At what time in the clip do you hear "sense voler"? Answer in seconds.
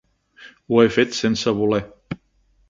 1.19-1.83